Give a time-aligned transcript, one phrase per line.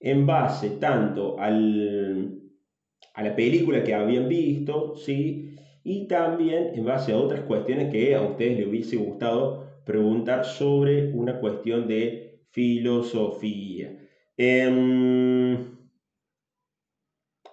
[0.00, 2.40] en base tanto al,
[3.14, 5.56] a la película que habían visto, ¿sí?
[5.84, 11.12] y también en base a otras cuestiones que a ustedes les hubiese gustado preguntar sobre
[11.12, 13.96] una cuestión de filosofía.
[14.36, 15.56] Em,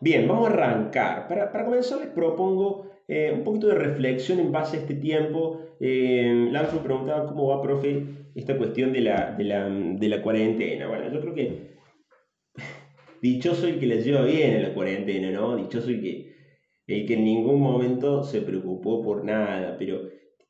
[0.02, 1.28] bien, vamos a arrancar.
[1.28, 5.62] Para, para comenzar les propongo eh, un poquito de reflexión en base a este tiempo.
[5.80, 8.04] Eh, Lanzo preguntaba cómo va, profe,
[8.36, 10.88] esta cuestión de la, de la, de la cuarentena.
[10.88, 11.77] Bueno, yo creo que
[13.22, 15.56] dichoso el que la lleva bien en la cuarentena, ¿no?
[15.56, 16.36] Dichoso el que,
[16.88, 20.02] el que en ningún momento se preocupó por nada, pero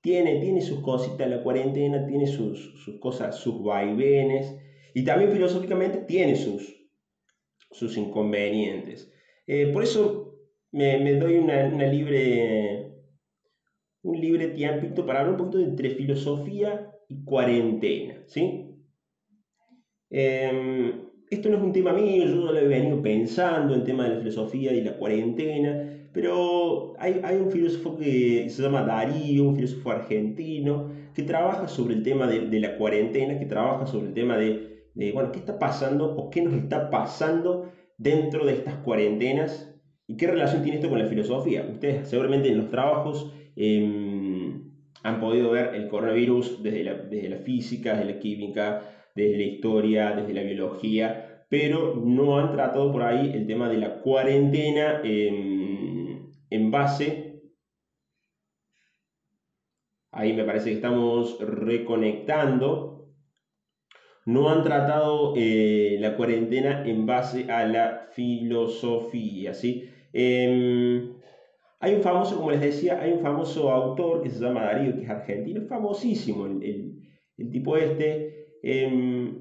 [0.02, 4.58] tiene, tiene sus cositas la cuarentena, tiene sus, sus cosas, sus vaivenes,
[4.94, 6.88] y también filosóficamente tiene sus,
[7.72, 9.12] sus inconvenientes.
[9.46, 10.36] Eh, por eso
[10.72, 12.94] me, me doy una, una, libre,
[14.02, 18.76] un libre tiempito para hablar un poquito entre filosofía y cuarentena, ¿sí?
[20.10, 24.12] Eh, esto no es un tema mío, yo lo he venido pensando en tema de
[24.12, 29.56] la filosofía y la cuarentena, pero hay, hay un filósofo que se llama Darío, un
[29.56, 34.14] filósofo argentino, que trabaja sobre el tema de, de la cuarentena, que trabaja sobre el
[34.14, 39.76] tema de, bueno, qué está pasando o qué nos está pasando dentro de estas cuarentenas
[40.08, 41.68] y qué relación tiene esto con la filosofía.
[41.70, 44.54] Ustedes seguramente en los trabajos eh,
[45.04, 49.44] han podido ver el coronavirus desde la, desde la física, desde la química, desde la
[49.44, 55.02] historia, desde la biología, pero no han tratado por ahí el tema de la cuarentena
[55.04, 57.42] en, base.
[60.12, 63.08] Ahí me parece que estamos reconectando.
[64.26, 69.90] No han tratado eh, la cuarentena en base a la filosofía, ¿sí?
[70.14, 71.14] Eh,
[71.80, 75.04] hay un famoso, como les decía, hay un famoso autor que se llama Darío, que
[75.04, 77.08] es argentino, famosísimo el,
[77.38, 79.34] el tipo este, eh,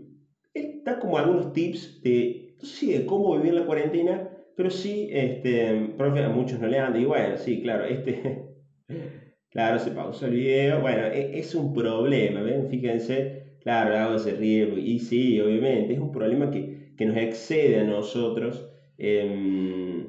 [0.54, 4.70] él da como algunos tips de, no sé si de cómo vivir la cuarentena, pero
[4.70, 8.54] sí, este, profe, a muchos no le han, y bueno, sí, claro, este,
[9.50, 12.68] claro, se pausó el video, bueno, es, es un problema, ¿ven?
[12.68, 17.80] Fíjense, claro, hago ese río, y sí, obviamente, es un problema que, que nos excede
[17.80, 18.66] a nosotros,
[18.98, 20.06] eh,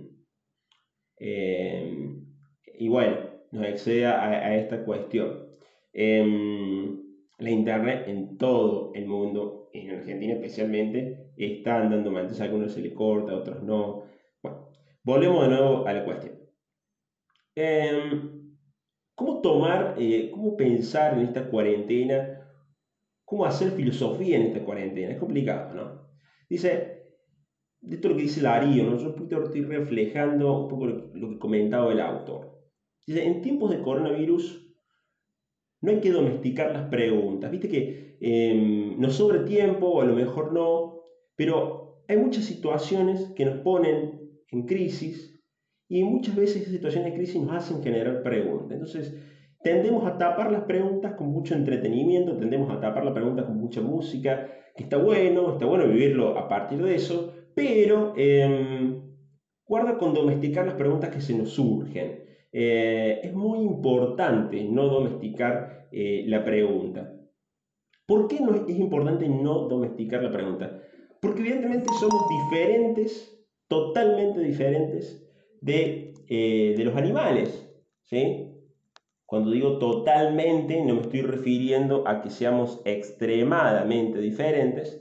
[2.78, 3.18] y bueno,
[3.52, 5.48] nos excede a, a esta cuestión.
[7.38, 12.24] La internet en todo el mundo, en Argentina especialmente, están dando mal.
[12.24, 14.04] Entonces a algunos se le corta, a otros no.
[14.42, 14.70] Bueno,
[15.04, 16.40] volvemos de nuevo a la cuestión.
[17.56, 18.12] Eh,
[19.16, 22.48] ¿Cómo tomar, eh, cómo pensar en esta cuarentena?
[23.26, 25.12] ¿Cómo hacer filosofía en esta cuarentena?
[25.14, 26.08] Es complicado, ¿no?
[26.50, 27.04] Dice,
[27.82, 28.98] de esto lo que dice Darío, ¿no?
[28.98, 32.62] yo estoy reflejando un poco lo, lo que comentaba el autor.
[33.06, 34.67] Dice, en tiempos de coronavirus
[35.82, 37.52] no hay que domesticar las preguntas.
[37.52, 41.02] Viste que eh, nos sobra tiempo, o a lo mejor no,
[41.36, 45.40] pero hay muchas situaciones que nos ponen en crisis
[45.90, 48.72] y muchas veces esas situaciones de crisis nos hacen generar preguntas.
[48.72, 49.16] Entonces,
[49.62, 53.82] tendemos a tapar las preguntas con mucho entretenimiento, tendemos a tapar las preguntas con mucha
[53.82, 59.00] música, que está bueno, está bueno vivirlo a partir de eso, pero eh,
[59.66, 62.24] guarda con domesticar las preguntas que se nos surgen.
[62.60, 67.14] Eh, es muy importante no domesticar eh, la pregunta.
[68.08, 70.82] ¿Por qué es importante no domesticar la pregunta?
[71.22, 75.24] Porque evidentemente somos diferentes, totalmente diferentes
[75.62, 77.72] de, eh, de los animales.
[78.06, 78.56] ¿sí?
[79.28, 85.00] Cuando digo totalmente, no me estoy refiriendo a que seamos extremadamente diferentes,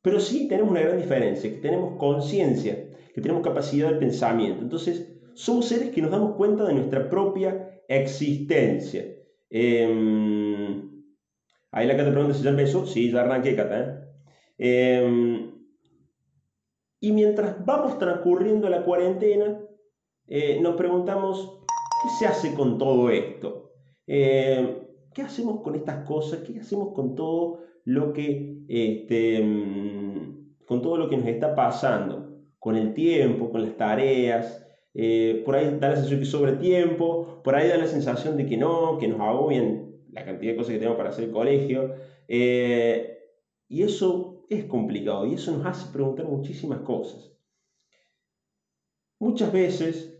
[0.00, 4.62] pero sí tenemos una gran diferencia, que tenemos conciencia, que tenemos capacidad de pensamiento.
[4.62, 9.04] Entonces, somos seres que nos damos cuenta de nuestra propia existencia.
[9.50, 10.82] Eh,
[11.70, 12.86] ahí la Cata pregunta si ya empezó.
[12.86, 13.80] Sí, ya arranqué, Cata.
[13.80, 14.04] ¿eh?
[14.58, 15.50] Eh,
[17.00, 19.60] y mientras vamos transcurriendo la cuarentena,
[20.26, 21.60] eh, nos preguntamos,
[22.02, 23.72] ¿qué se hace con todo esto?
[24.06, 24.80] Eh,
[25.12, 26.40] ¿Qué hacemos con estas cosas?
[26.40, 29.38] ¿Qué hacemos con todo lo que, este,
[30.66, 32.38] con todo lo que nos está pasando?
[32.58, 34.63] Con el tiempo, con las tareas,
[34.94, 38.46] eh, por ahí da la sensación que sobre tiempo, por ahí da la sensación de
[38.46, 41.94] que no, que nos agobian la cantidad de cosas que tenemos para hacer el colegio.
[42.28, 43.18] Eh,
[43.68, 47.32] y eso es complicado y eso nos hace preguntar muchísimas cosas.
[49.18, 50.14] Muchas veces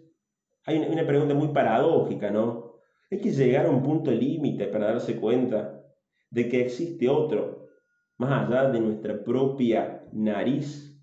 [0.67, 2.75] hay una, pregunta muy paradójica, ¿no?
[3.11, 5.85] Hay que llegar a un punto límite para darse cuenta
[6.31, 7.69] de que existe otro,
[8.17, 10.99] más allá de nuestra propia nariz.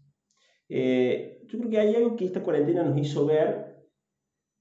[0.67, 3.75] Eh, yo creo que hay algo que esta cuarentena nos hizo ver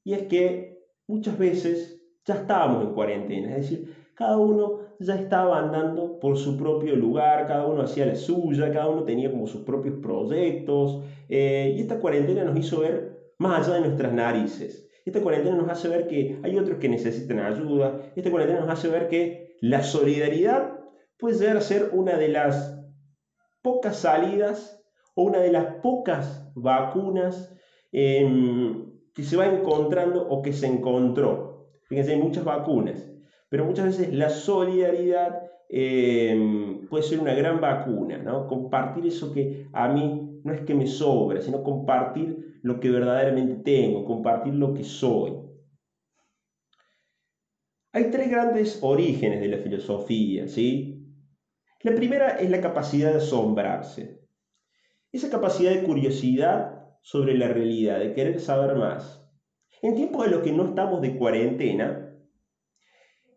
[0.05, 5.61] y es que muchas veces ya estábamos en cuarentena, es decir, cada uno ya estaba
[5.61, 9.63] andando por su propio lugar, cada uno hacía la suya, cada uno tenía como sus
[9.63, 11.03] propios proyectos.
[11.29, 14.91] Eh, y esta cuarentena nos hizo ver más allá de nuestras narices.
[15.07, 18.13] Esta cuarentena nos hace ver que hay otros que necesitan ayuda.
[18.15, 20.79] Esta cuarentena nos hace ver que la solidaridad
[21.19, 22.79] puede llegar a ser una de las
[23.63, 24.83] pocas salidas
[25.15, 27.55] o una de las pocas vacunas
[27.93, 31.69] em, que se va encontrando o que se encontró.
[31.89, 33.11] Fíjense, hay muchas vacunas,
[33.49, 38.47] pero muchas veces la solidaridad em, puede ser una gran vacuna, ¿no?
[38.47, 43.57] Compartir eso que a mí no es que me sobra, sino compartir lo que verdaderamente
[43.57, 45.33] tengo, compartir lo que soy.
[47.93, 51.01] Hay tres grandes orígenes de la filosofía, ¿sí?
[51.83, 54.20] La primera es la capacidad de asombrarse.
[55.13, 59.27] Esa capacidad de curiosidad sobre la realidad, de querer saber más.
[59.83, 62.15] En tiempos en los que no estamos de cuarentena,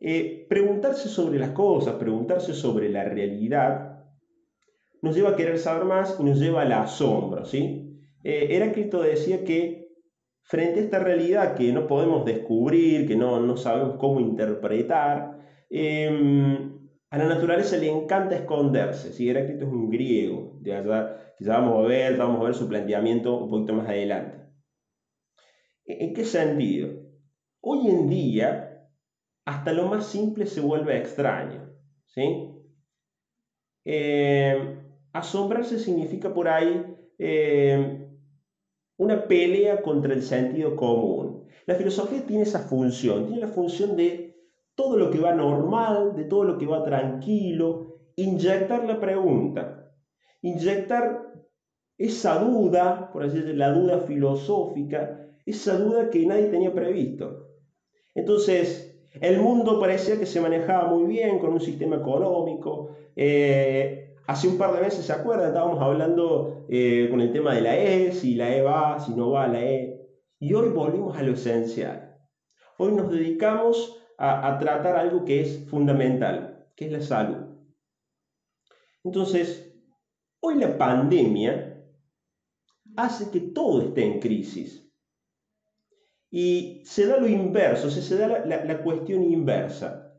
[0.01, 4.03] eh, preguntarse sobre las cosas, preguntarse sobre la realidad,
[5.01, 8.01] nos lleva a querer saber más y nos lleva al asombro, ¿sí?
[8.23, 9.87] Eh, Heráclito decía que
[10.41, 15.39] frente a esta realidad que no podemos descubrir, que no, no sabemos cómo interpretar,
[15.69, 16.72] em,
[17.13, 19.13] a la naturaleza le encanta esconderse.
[19.13, 19.29] ¿sí?
[19.29, 23.37] Heráclito es un griego, de allá, que vamos a ver, vamos a ver su planteamiento
[23.37, 24.49] un poquito más adelante.
[25.85, 26.89] ¿En qué sentido?
[27.61, 28.89] Hoy en día,
[29.45, 31.69] hasta lo más simple se vuelve extraño.
[32.07, 32.49] ¿sí?
[33.85, 34.79] Eh,
[35.11, 38.07] asombrarse significa por ahí eh,
[38.97, 41.47] una pelea contra el sentido común.
[41.67, 44.22] La filosofía tiene esa función, tiene la función de
[44.75, 49.91] todo lo que va normal, de todo lo que va tranquilo, inyectar la pregunta,
[50.41, 51.33] inyectar
[51.97, 57.49] esa duda, por así decirlo, la duda filosófica, esa duda que nadie tenía previsto.
[58.15, 62.95] Entonces, el mundo parecía que se manejaba muy bien con un sistema económico.
[63.15, 65.47] Eh, hace un par de meses, ¿se acuerdan?
[65.47, 69.31] Estábamos hablando eh, con el tema de la E, si la E va, si no
[69.31, 69.99] va la E.
[70.39, 72.17] Y hoy volvimos a lo esencial.
[72.77, 77.57] Hoy nos dedicamos a, tratar algo que es fundamental, que es la salud.
[79.03, 79.75] Entonces,
[80.39, 81.83] hoy la pandemia
[82.95, 84.89] hace que todo esté en crisis.
[86.31, 90.17] Y se da lo inverso, se da la, la, cuestión inversa.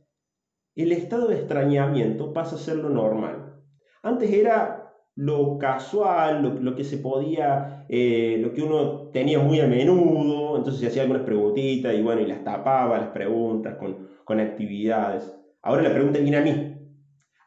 [0.75, 3.63] El estado de extrañamiento pasa a ser lo normal.
[4.03, 4.84] Antes era
[5.17, 10.81] lo casual, lo, que se podía, eh, lo que uno tenía muy a menudo, entonces
[10.81, 15.33] se hacía algunas preguntitas y bueno, y las tapaba las preguntas con, con actividades.
[15.63, 16.77] Ahora la pregunta viene a mí.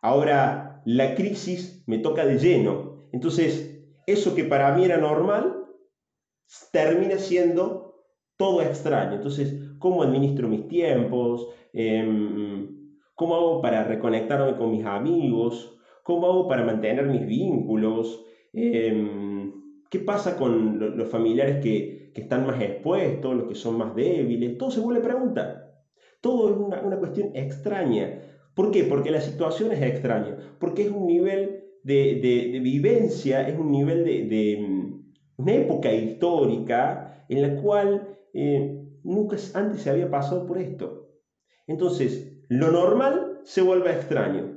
[0.02, 3.08] Ahora la crisis me toca de lleno.
[3.12, 5.66] Entonces, eso que para mí era normal,
[6.72, 8.06] termina siendo
[8.38, 9.16] todo extraño.
[9.16, 11.48] Entonces, ¿cómo administro mis tiempos?
[11.74, 12.78] Em,
[13.16, 15.77] ¿Cómo hago para reconectarme con mis amigos?
[16.08, 18.26] ¿Cómo hago para mantener mis vínculos?
[18.54, 19.52] Em,
[19.90, 24.58] ¿Qué pasa con los familiares que, que, están más expuestos, los que son más débiles?
[24.58, 25.84] Todo se vuelve pregunta.
[26.22, 28.22] Todo es una, una cuestión extraña.
[28.56, 28.86] ¿Por qué?
[28.86, 30.38] Porque la situación es extraña.
[30.60, 34.66] Porque es un nivel de, de, vivencia, es un nivel de, de
[35.36, 41.10] una época histórica en la cual eh, nunca antes se había pasado por esto.
[41.68, 44.57] Entonces, lo normal se vuelve extraño.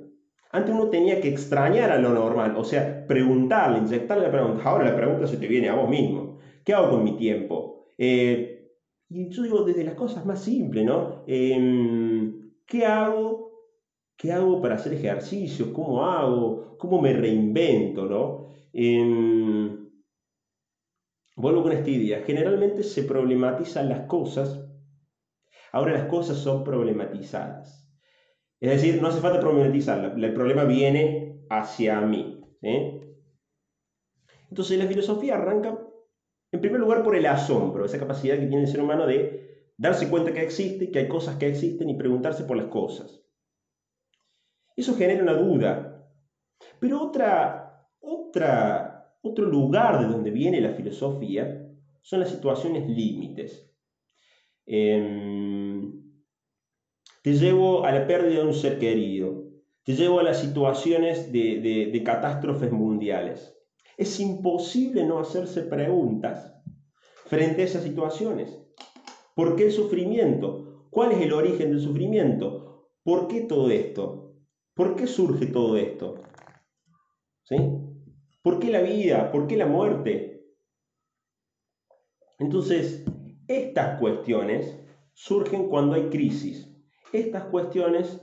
[0.52, 4.62] Antes uno tenía que extrañar a lo normal, o sea, preguntarle, inyectarle la pregunta.
[4.64, 6.38] Ahora la pregunta se te viene a vos mismo.
[6.64, 7.86] ¿Qué hago con mi tiempo?
[7.96, 8.68] Eh,
[9.08, 11.22] y yo digo desde las cosas más simples, ¿no?
[11.26, 13.50] Em, ¿Qué hago?
[14.16, 15.72] ¿Qué hago para hacer ejercicio?
[15.72, 16.76] ¿Cómo hago?
[16.78, 18.46] ¿Cómo me reinvento, no?
[18.72, 19.90] Em,
[21.36, 22.22] Vuelvo con esta idea.
[22.22, 24.60] Generalmente se problematizan las cosas.
[25.72, 27.79] Ahora las cosas son problematizadas.
[28.60, 30.16] Es decir, no hace falta problematizarlas.
[30.16, 32.44] El problema viene hacia mí.
[34.50, 35.78] Entonces la filosofía arranca,
[36.52, 40.10] en primer lugar, por el asombro, esa capacidad que tiene el ser humano de darse
[40.10, 43.24] cuenta que existe, que hay cosas que existen y preguntarse por las cosas.
[44.76, 46.06] Eso genera una duda.
[46.78, 51.66] Pero otra, otra otro lugar de donde viene la filosofía
[52.02, 53.70] son las situaciones límites.
[54.66, 55.49] Em,
[57.22, 59.44] te llevo a la pérdida de un ser querido,
[59.84, 63.56] te llevo a las situaciones de, de catástrofes mundiales.
[63.96, 66.54] Es imposible no hacerse preguntas
[67.26, 68.58] frente a esas situaciones.
[69.34, 70.86] ¿Por qué el sufrimiento?
[70.90, 72.88] ¿Cuál es el origen del sufrimiento?
[73.02, 74.34] ¿Por qué todo esto?
[74.74, 76.16] ¿Por qué surge todo esto?
[77.44, 77.56] ¿Sí?
[78.42, 79.30] ¿Por qué la vida?
[79.30, 80.46] ¿Por qué la muerte?
[82.38, 83.04] Entonces,
[83.46, 84.80] estas cuestiones
[85.12, 86.69] surgen cuando hay crisis.
[87.12, 88.20] Estas cuestiones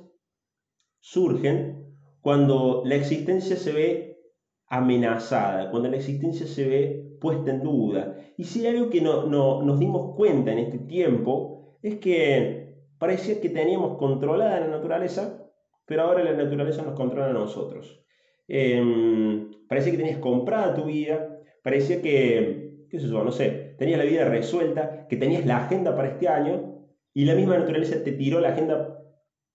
[1.00, 4.20] surgen cuando la existencia se ve
[4.68, 8.18] amenazada, cuando la existencia se ve puesta en duda.
[8.38, 13.40] Y si hay algo que no, nos dimos cuenta en este tiempo, es que parecía
[13.40, 15.50] que teníamos controlada la naturaleza,
[15.86, 18.04] pero ahora la naturaleza nos controla a nosotros.
[18.48, 24.00] Em, parecía que tenías comprada tu vida, parecía que, qué sé yo, no sé, tenías
[24.00, 26.77] la vida resuelta, que tenías la agenda para este año,
[27.18, 29.04] y la misma naturaleza te tiró la agenda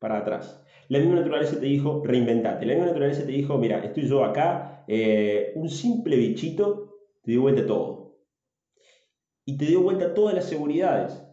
[0.00, 0.60] para atrás.
[0.88, 2.66] La misma naturaleza te dijo, reinventate.
[2.66, 7.42] La misma naturaleza te dijo, mira, estoy yo acá, eh, un simple bichito te dio
[7.42, 8.16] vuelta todo.
[9.44, 11.24] Y te dio vuelta todas las seguridades.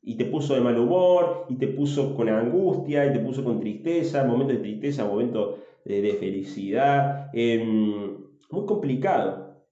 [0.00, 3.60] Y te puso de mal humor, y te puso con angustia, y te puso con
[3.60, 7.28] tristeza, momentos de tristeza, momentos de, felicidad.
[7.34, 9.66] Em, muy complicado.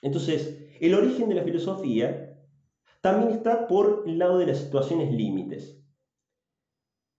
[0.00, 2.27] Entonces, el origen de la filosofía
[3.00, 5.78] también está por el lado de las situaciones límites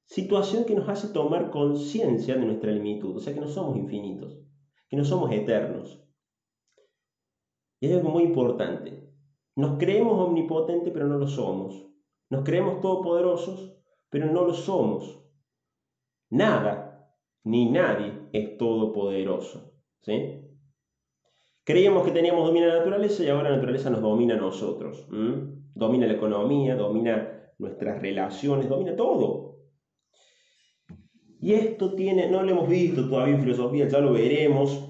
[0.10, 4.42] situación que nos hace tomar conciencia de nuestra limitud, o sea que no somos infinitos,
[4.90, 6.04] que no somos eternos.
[7.80, 9.08] Y hay algo muy importante,
[9.56, 11.88] nos creemos omnipotentes pero no lo somos,
[12.30, 13.76] nos creemos todopoderosos
[14.10, 15.24] pero no lo somos.
[16.32, 19.76] Nada ni nadie es todopoderoso.
[20.02, 20.49] ¿sí?
[21.64, 25.08] Creíamos que teníamos dominio de la naturaleza y ahora la naturaleza nos domina a nosotros.
[25.76, 29.60] Domina la economía, domina nuestras relaciones, domina todo.
[31.42, 34.90] Y esto tiene, no lo hemos visto todavía en filosofía, ya lo veremos,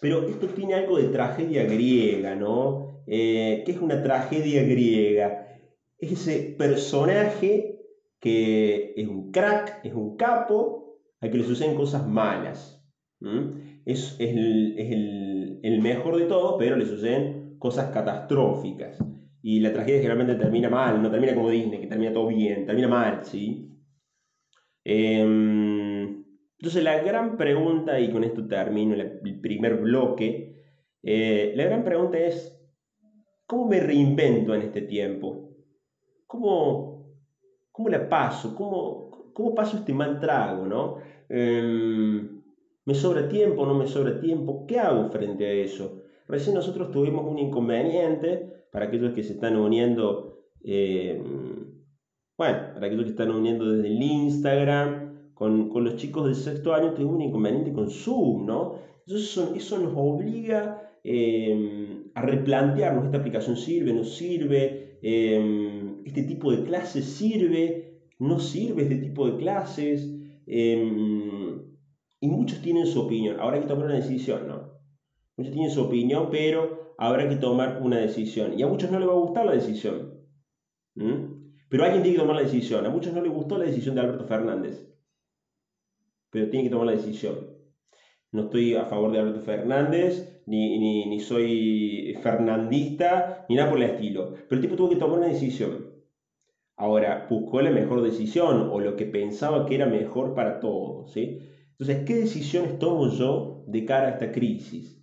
[0.00, 3.02] pero esto tiene algo de tragedia griega, ¿no?
[3.06, 5.48] Eh, ¿Qué es una tragedia griega?
[5.98, 7.80] Es ese personaje
[8.20, 12.84] que es un crack, es un capo, al que le suceden cosas malas.
[13.88, 18.98] Es, el, el, mejor de todos, pero le suceden cosas catastróficas.
[19.40, 22.86] Y la tragedia generalmente termina mal, no termina como Disney, que termina todo bien, termina
[22.86, 23.74] mal, ¿sí?
[24.84, 26.22] Em,
[26.58, 30.54] entonces la gran pregunta, y con esto termino el primer bloque,
[31.02, 32.60] eh, la gran pregunta es,
[33.46, 35.48] ¿cómo me reinvento en este tiempo?
[36.26, 37.06] ¿Cómo,
[37.72, 38.54] cómo la paso?
[38.54, 40.66] ¿Cómo, ¿Cómo paso este mal trago?
[40.66, 40.96] ¿no?
[41.26, 42.37] Em,
[42.88, 43.66] ¿Me sobra tiempo?
[43.66, 44.64] ¿No me sobra tiempo?
[44.66, 46.04] ¿Qué hago frente a eso?
[46.26, 50.38] Recién nosotros tuvimos un inconveniente para aquellos que se están uniendo.
[50.64, 51.84] Em,
[52.38, 56.94] bueno, para aquellos que están uniendo desde el Instagram, con, los chicos del sexto año
[56.94, 58.76] tuvimos un inconveniente con Zoom, ¿no?
[59.06, 64.98] Entonces eso, nos obliga em, a replantearnos, ¿esta aplicación sirve, no sirve?
[65.02, 68.00] Em, ¿Este tipo de clases sirve?
[68.18, 70.10] ¿No sirve este tipo de clases?
[70.46, 71.47] Em,
[72.20, 73.38] y muchos tienen su opinión.
[73.40, 74.78] Ahora hay que tomar una decisión, ¿no?
[75.36, 78.58] Muchos tienen su opinión, pero habrá que tomar una decisión.
[78.58, 80.18] Y a muchos no les va a gustar la decisión.
[81.68, 82.84] Pero alguien tiene que tomar la decisión.
[82.86, 84.84] A muchos no les gustó la decisión de Alberto Fernández.
[86.30, 87.58] Pero tiene que tomar la decisión.
[88.32, 93.90] No estoy a favor de Alberto Fernández, ni, ni, soy fernandista, ni nada por el
[93.90, 94.32] estilo.
[94.48, 95.94] Pero el tipo tuvo que tomar una decisión.
[96.76, 101.12] Ahora, buscó la mejor decisión o lo que pensaba que era mejor para todos.
[101.12, 101.40] ¿sí?
[101.78, 105.00] Entonces, ¿qué decisiones tomo yo de cara a esta crisis?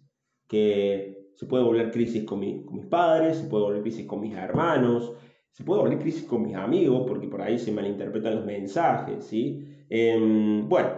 [0.47, 5.13] Que se puede volver crisis con, mis padres, se puede volver crisis con mis hermanos,
[5.51, 9.65] se puede volver crisis con mis amigos porque por ahí se malinterpretan los mensajes, ¿sí?
[9.89, 10.91] Em, bueno,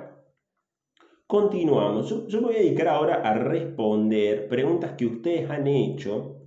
[1.28, 2.28] continuamos.
[2.28, 6.42] Yo, me voy a dedicar ahora a responder preguntas que ustedes han hecho.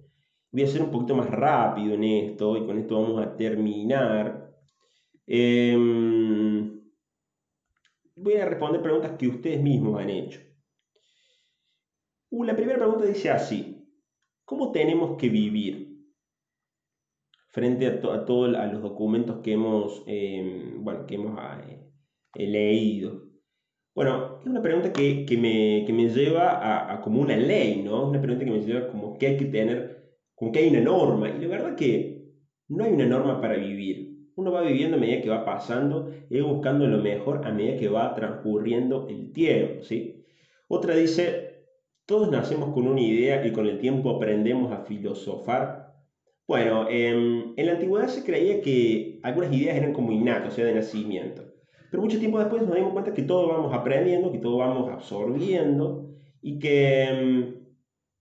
[0.52, 4.52] Voy a ser un poquito más rápido en esto y con esto vamos a terminar.
[5.26, 6.19] Em,
[8.22, 10.40] voy a responder preguntas que ustedes mismos han hecho.
[12.30, 13.88] Uh, la primera pregunta dice así,
[14.44, 15.90] ¿cómo tenemos que vivir?
[17.50, 21.60] frente a, todos los documentos que hemos, em, bueno, que hemos ah,
[22.34, 23.28] eh, leído.
[23.94, 28.08] Bueno, es una pregunta que, me, me, lleva a, como una ley, ¿no?
[28.08, 31.28] Una pregunta que me lleva como que hay que tener, como que hay una norma.
[31.28, 32.32] Y la verdad que
[32.68, 34.09] no hay una norma para vivir.
[34.40, 37.88] Uno va viviendo a medida que va pasando y buscando lo mejor a medida que
[37.88, 40.25] va transcurriendo el tiempo, ¿sí?
[40.68, 41.66] Otra dice,
[42.06, 45.90] todos nacemos con una idea y con el tiempo aprendemos a filosofar
[46.50, 50.64] bueno, em, en la antigüedad se creía que algunas ideas eran como innatas, o sea,
[50.64, 51.44] de nacimiento.
[51.92, 56.09] Pero mucho tiempo después nos dimos cuenta que todo vamos aprendiendo, que todo vamos absorbiendo
[56.42, 57.54] y que em,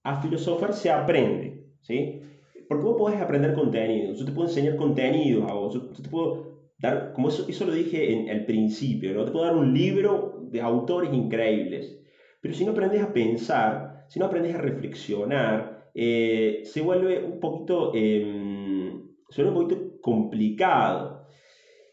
[0.04, 2.22] a filosofar se aprende, ¿sí?
[2.70, 6.60] Porque vos podés aprender contenido, yo te puedo enseñar contenido a vos, yo, te puedo
[6.78, 9.26] dar, como eso, eso lo dije en, al principio, ¿no?
[9.26, 12.00] Te puedo dar un libro de autores increíbles,
[12.40, 17.40] pero si no aprendes a pensar, si no aprendes a reflexionar, eh, se vuelve un
[17.40, 21.26] poquito, em, se un poquito complicado.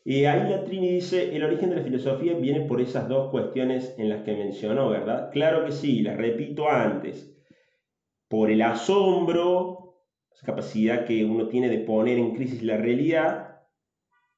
[0.05, 3.95] Y ahí la Trini dice, el origen de la filosofía viene por esas dos cuestiones
[3.99, 5.31] en las que mencionó, ¿verdad?
[5.33, 7.35] Claro que sí, las repito antes.
[8.29, 9.86] Por el asombro,
[10.37, 13.63] esa capacidad que uno tiene de poner en crisis la realidad,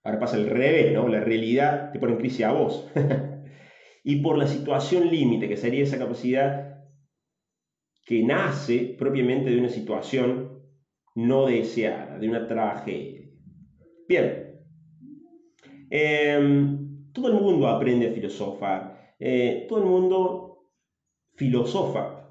[0.05, 1.09] ahora pasa al revés, ¿no?
[1.09, 2.88] La realidad te pone en crisis a vos.
[4.05, 6.85] y por la situación límite, que sería esa capacidad
[8.07, 10.62] que nace propiamente de una situación
[11.14, 13.28] no deseada, de una tragedia.
[14.09, 14.49] Bien,
[15.90, 20.71] Em, todo el mundo aprende a filosofar, eh, todo el mundo
[21.35, 22.28] filosofa,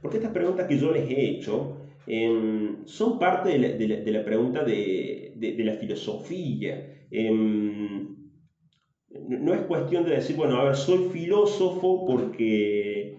[0.00, 5.32] porque estas preguntas que yo les he hecho em, son parte de la, pregunta de,
[5.58, 7.06] la filosofía.
[7.10, 8.16] Em,
[9.28, 13.14] no es cuestión de decir, bueno, a ver, soy filósofo porque,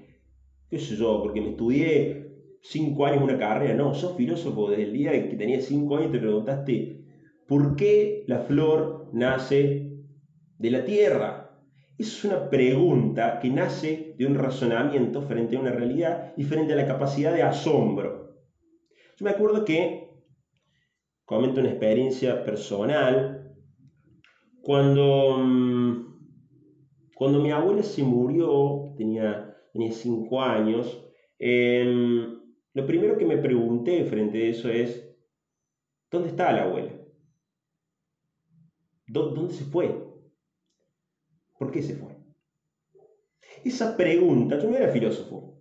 [0.70, 2.28] qué sé yo, porque me estudié
[2.62, 3.76] cinco años una carrera.
[3.76, 7.04] No, sos filósofo desde el día que tenías cinco años te preguntaste,
[7.48, 9.92] ¿Por qué la flor nace
[10.58, 11.60] de la tierra?
[11.98, 16.78] Es una pregunta que nace de un razonamiento frente a una realidad y frente a
[16.78, 18.23] la capacidad de asombro.
[19.16, 20.10] Yo me acuerdo que,
[21.26, 23.56] comento una experiencia personal,
[24.62, 26.14] cuando, mm,
[27.16, 31.00] cuando mi abuela se murió, tenía, tenía cinco años,
[31.38, 32.40] em,
[32.74, 35.08] lo primero que me pregunté frente a eso es,
[36.10, 36.94] ¿dónde está la abuela?
[39.08, 39.96] ¿Dónde se fue?
[41.58, 42.16] ¿Por qué se fue?
[43.64, 45.53] Esa pregunta, yo no era filósofo.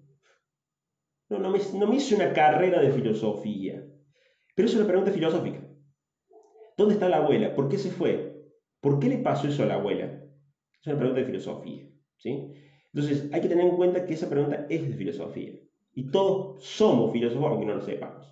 [1.32, 3.82] No, no, me, no me hice una carrera de filosofía.
[4.54, 5.66] Pero es una pregunta filosófica.
[6.76, 7.54] ¿Dónde está la abuela?
[7.54, 8.36] ¿Por qué se fue?
[8.82, 10.04] ¿Por qué le pasó eso a la abuela?
[10.78, 11.88] Es una pregunta de filosofía.
[12.18, 12.52] ¿sí?
[12.92, 15.52] Entonces, hay que tener en cuenta que esa pregunta es de filosofía.
[15.94, 18.30] Y todos somos filósofos, aunque no lo sepamos.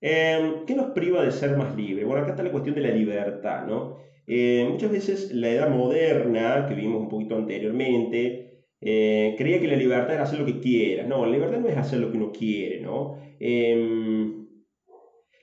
[0.00, 2.06] Em, ¿Qué nos priva de ser más libres?
[2.06, 3.98] Bueno, acá está la cuestión de la libertad, ¿no?
[4.26, 8.47] Eh, muchas veces la edad moderna, que vimos un poquito anteriormente,
[8.80, 11.04] eh, creía que la libertad era hacer lo que quiera.
[11.04, 13.16] No, la libertad no es hacer lo que uno quiere, ¿no?
[13.40, 14.46] Em,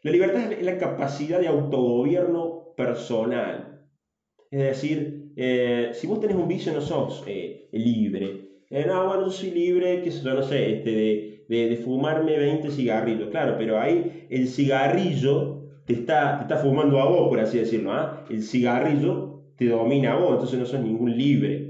[0.04, 3.88] la libertad es la capacidad de autogobierno personal.
[4.52, 7.26] Es decir, eh, si vos tenés un vicio no sos
[7.71, 8.50] libre.
[8.69, 13.30] no, bueno, yo soy libre, sé yo, no sé, este, de de, fumarme 20 cigarrillos.
[13.30, 17.91] Claro, pero ahí el cigarrillo te está, te está fumando a vos, por así decirlo.
[17.91, 18.26] ¿ah?
[18.30, 21.64] El cigarrillo te domina a vos, entonces no sos ningún libre.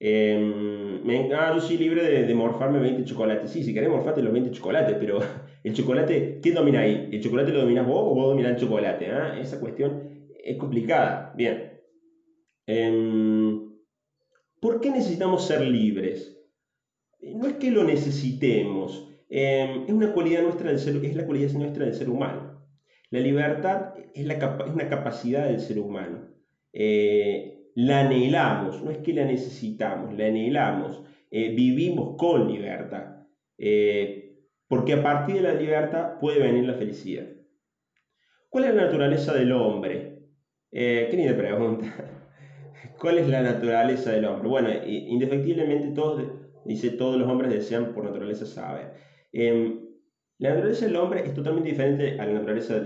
[0.00, 3.50] Eh, me, ah, yo soy libre de, morfarme 20 chocolates.
[3.50, 5.18] Sí, si querés morfarte los 20 chocolates, pero
[5.64, 7.08] el chocolate, ¿quién domina ahí?
[7.12, 9.06] ¿El chocolate lo dominas vos o vos dominás el chocolate?
[9.10, 9.38] ¿ah?
[9.40, 11.32] Esa cuestión es complicada.
[11.36, 11.80] Bien.
[12.66, 13.68] Em,
[14.60, 16.38] ¿Por qué necesitamos ser libres?
[17.20, 21.52] no es que lo necesitemos, em, es una cualidad nuestra del ser, es la cualidad
[21.52, 22.66] nuestra del ser humano.
[23.10, 26.28] La libertad es, la es una capacidad del ser humano.
[26.72, 31.04] Eh, la anhelamos, no es que la necesitamos, la anhelamos.
[31.30, 34.36] Eh, vivimos con libertad, eh,
[34.66, 37.26] porque a partir de la libertad puede venir la felicidad.
[38.48, 40.06] ¿Cuál es la naturaleza del hombre?
[40.70, 41.86] qué linda pregunta.
[43.00, 44.48] ¿Cuál es la naturaleza del hombre?
[44.48, 46.22] Bueno, indefectiblemente todos
[46.64, 48.92] Dice, todos los hombres desean por naturaleza saber.
[49.32, 49.80] Em,
[50.38, 52.80] la naturaleza del hombre es totalmente diferente a la naturaleza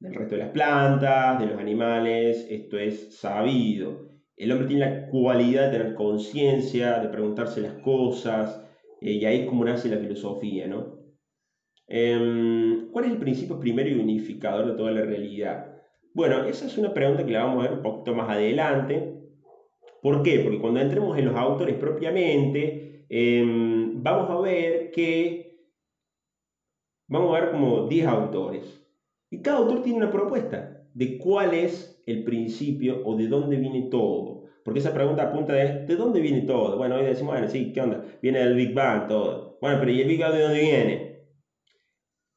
[0.00, 4.08] del resto de las plantas, de los animales, esto es sabido.
[4.36, 8.62] El hombre tiene la cualidad de tener conciencia, de preguntarse las cosas,
[9.00, 10.98] eh, y ahí es como nace la filosofía, ¿no?
[11.86, 15.74] Em, ¿Cuál es el principio primero y unificador de toda la realidad?
[16.14, 19.18] Bueno, esa es una pregunta que la vamos a ver un poquito más adelante,
[20.02, 20.40] ¿Por qué?
[20.40, 25.58] Porque cuando entremos en los autores propiamente, em, vamos a ver que
[27.08, 28.87] vamos a ver como 10 autores.
[29.30, 33.82] Y cada autor tiene una propuesta de cuál es el principio o de dónde viene
[33.90, 34.44] todo.
[34.62, 36.76] Porque esa pregunta apunta es, ¿de dónde viene todo?
[36.76, 38.02] Bueno, hoy decimos, bueno, sí, ¿qué onda?
[38.22, 39.56] Viene del Big Bang todo.
[39.60, 41.18] Bueno, pero ¿y el Big Bang de dónde viene?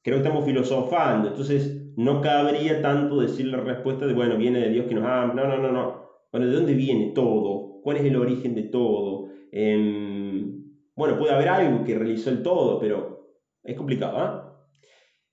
[0.02, 4.70] Creo que estamos filosofando, entonces no cabría tanto decir la respuesta de, bueno, viene de
[4.70, 5.34] Dios que nos ama.
[5.34, 6.02] No, no, no, no.
[6.32, 7.78] Bueno, ¿de dónde viene todo?
[7.82, 9.26] ¿Cuál es el origen de todo?
[9.52, 10.58] Em,
[10.96, 13.20] bueno, puede haber algo que realizó el todo, pero
[13.64, 14.18] es complicado.
[14.18, 14.51] ¿ah?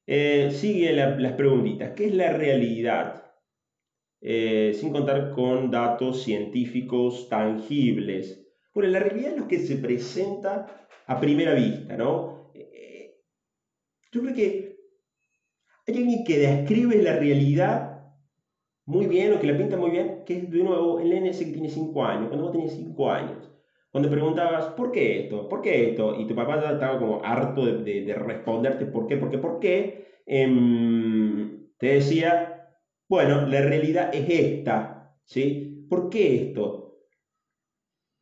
[0.08, 1.92] Sigue las preguntitas.
[1.94, 3.18] ¿Qué es la realidad?
[4.20, 8.44] Eh, sin contar con datos científicos tangibles.
[8.74, 12.50] Bueno, la realidad es lo que se presenta a primera vista, ¿no?
[12.54, 13.20] Eh,
[14.10, 14.76] yo creo que
[15.86, 18.12] hay alguien que describe la realidad
[18.86, 21.52] muy bien o que la pinta muy bien, que es de nuevo el NS que
[21.52, 23.57] tiene 5 años, cuando vos tenías 5 años.
[23.98, 25.48] Cuando preguntabas, ¿por qué esto?
[25.48, 26.14] ¿Por qué esto?
[26.20, 29.58] Y tu papá ya estaba como harto de, de, responderte por qué, por qué, por
[29.58, 30.20] qué.
[30.24, 32.70] Em, te decía,
[33.08, 35.87] Bueno, la realidad es esta, ¿sí?
[35.90, 37.00] ¿Por qué esto?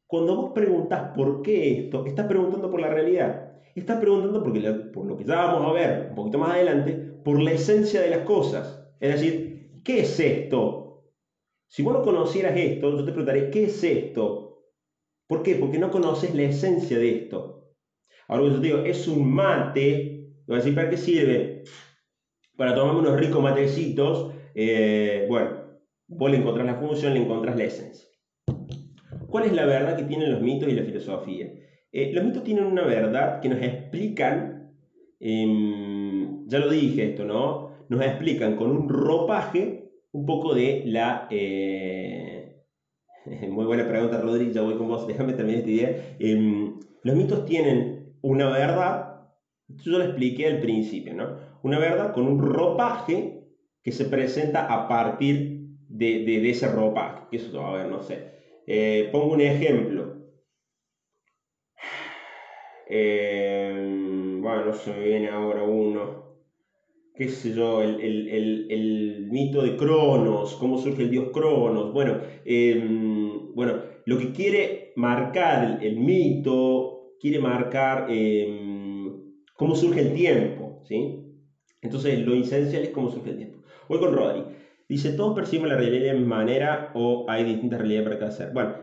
[0.06, 3.52] Cuando vos preguntas por qué esto, estás preguntando por la realidad.
[3.74, 4.60] Estás preguntando porque
[4.94, 8.10] por lo que ya vamos a ver un poquito más adelante, por la esencia de
[8.10, 8.82] las cosas.
[8.98, 11.04] Es decir, ¿qué es esto?
[11.68, 14.45] Si vos no conocieras esto, yo te preguntaré, ¿qué es esto?
[15.26, 15.56] ¿Por qué?
[15.56, 17.64] Porque no conoces la esencia de esto.
[18.28, 21.62] Ahora yo te digo, es un mate, voy a decir, ¿para qué sirve?
[22.56, 25.50] Para tomarme unos ricos matecitos eh, bueno,
[26.08, 28.08] vos le encontrás la función, le encontrás la esencia.
[29.26, 31.52] ¿Cuál es la verdad que tienen los mitos y la filosofía?
[31.92, 34.72] Eh, los mitos tienen una verdad que nos explican,
[35.20, 37.68] em, ya lo dije esto, ¿no?
[37.90, 41.26] Nos explican con un ropaje un poco de la...
[43.48, 46.16] Muy buena pregunta, Rodri, ya voy con vos, déjame terminar esta idea.
[46.18, 49.28] Em, los mitos tienen una verdad,
[49.68, 51.36] yo lo expliqué al principio, ¿no?
[51.62, 53.42] Una verdad con un ropaje
[53.82, 57.28] que se presenta a partir de, de, ese ropa.
[57.30, 58.26] Eso, a ver, no sé.
[58.66, 60.14] Eh, pongo un ejemplo.
[62.88, 66.25] Eh, bueno, no se me viene ahora uno.
[67.16, 67.82] ¿Qué sé yo?
[67.82, 70.54] El, el, el, mito de Cronos.
[70.56, 71.92] ¿Cómo surge el dios Cronos?
[71.92, 80.12] Bueno, em, bueno lo que quiere marcar el, mito, quiere marcar em, cómo surge el
[80.12, 80.82] tiempo.
[80.84, 81.22] ¿sí?
[81.80, 83.58] Entonces, lo esencial es cómo surge el tiempo.
[83.88, 84.44] Voy con Rodri.
[84.86, 88.52] Dice, ¿todos perciben la realidad de manera o hay distintas realidades para cada ser?
[88.52, 88.74] Bueno,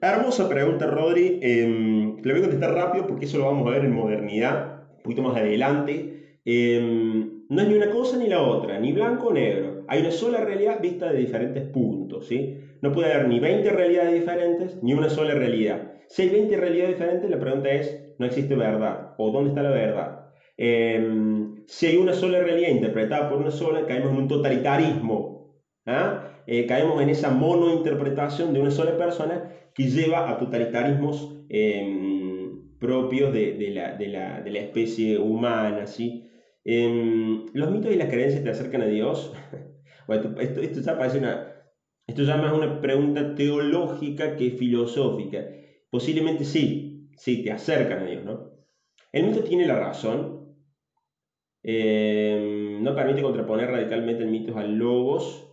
[0.00, 1.40] hermosa pregunta, Rodri.
[1.42, 5.02] Eh, le voy a contestar rápido porque eso lo vamos a ver en modernidad, un
[5.02, 6.21] poquito más adelante.
[6.44, 9.84] Em, no es ni una cosa ni la otra, ni blanco o negro.
[9.88, 12.56] Hay una sola realidad vista de diferentes puntos, ¿sí?
[12.80, 15.92] No puede haber ni 20 realidades diferentes, ni una sola realidad.
[16.08, 19.70] Si hay 20 realidades diferentes, la pregunta es, no existe verdad, o ¿dónde está la
[19.70, 20.22] verdad?
[20.56, 25.56] Em, si hay una sola realidad interpretada por una sola, caemos en un totalitarismo.
[25.86, 26.28] ¿ah?
[26.46, 33.32] Eh, caemos en esa monointerpretación de una sola persona que lleva a totalitarismos em, propios
[33.32, 35.86] de, la, especie humana.
[35.86, 36.28] ¿sí?
[36.64, 39.32] Em, los mitos y las creencias te acercan a Dios.
[40.08, 41.64] esto, esto, ya parece una,
[42.06, 45.44] esto ya más una pregunta teológica que filosófica.
[45.90, 48.52] Posiblemente sí, sí, te acercan a Dios, ¿no?
[49.12, 50.42] El mito tiene la razón,
[51.62, 55.48] eh, no permite contraponer radicalmente el mitos al logos.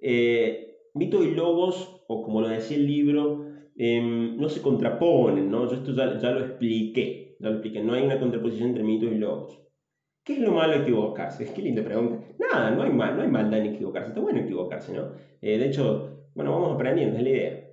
[0.00, 3.44] Eh, mitos y logos, o como lo decía el libro,
[3.76, 5.68] em, no se contraponen, ¿no?
[5.68, 9.60] Yo esto ya, lo expliqué, lo expliqué, no hay una contraposición entre mitos y logos.
[10.24, 11.44] ¿Qué es lo malo de equivocarse?
[11.44, 12.26] Es que linda pregunta.
[12.38, 15.12] Nada, no hay, mal, no hay maldad en equivocarse, está bueno equivocarse, ¿no?
[15.40, 17.66] Eh, de hecho, bueno, vamos aprendiendo, es la idea.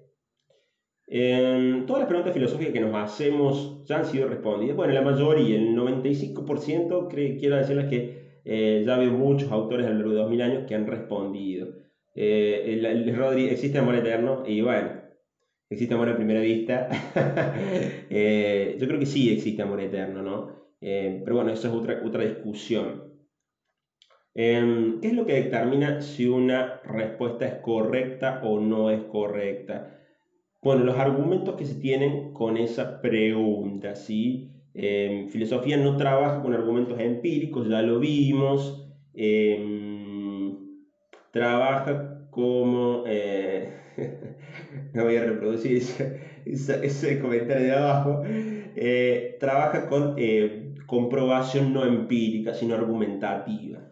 [1.09, 4.75] Em, todas las preguntas filosóficas que nos hacemos ya han sido respondidas.
[4.75, 9.95] Bueno, la mayoría, el 95%, quiero decirles que eh, ya veo muchos autores a lo
[9.95, 11.67] largo de 2000 años que han respondido.
[12.15, 14.43] Eh, el, Rodri, ¿existe amor eterno?
[14.47, 14.89] Y bueno,
[15.69, 16.89] ¿existe amor a primera vista?
[18.09, 20.66] Yo creo que sí existe amor eterno, ¿no?
[20.79, 23.17] Pero bueno, eso es otra, otra discusión.
[24.39, 29.97] Em, ¿Qué es lo que determina si una respuesta es correcta o no es correcta?
[30.61, 34.51] Bueno, los argumentos que se tienen con esa pregunta, ¿sí?
[34.75, 38.87] Em, filosofía no trabaja con argumentos empíricos, ya lo vimos.
[39.13, 40.55] Em,
[41.31, 43.03] trabaja como...
[43.07, 43.69] Eh,
[44.93, 45.81] no voy a reproducir
[46.45, 48.21] ese, comentario de abajo.
[48.25, 53.89] Eh, trabaja con eh, comprobación no empírica, sino argumentativa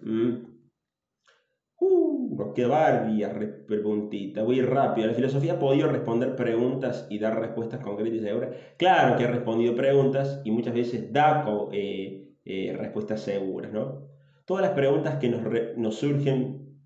[2.36, 3.32] nos queda varias
[3.68, 5.08] preguntitas, voy rápido.
[5.08, 8.56] La filosofía ha podido responder preguntas y dar respuestas concretas y seguras.
[8.78, 14.08] Claro que ha respondido preguntas y muchas veces da eh, eh, respuestas seguras, ¿no?
[14.46, 15.42] Todas las preguntas que nos,
[15.78, 16.80] nos surgen